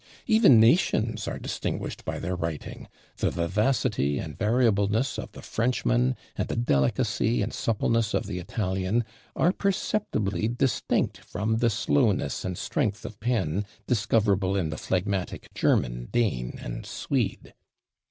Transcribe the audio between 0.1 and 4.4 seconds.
Even nations are distinguished by their writing; the vivacity and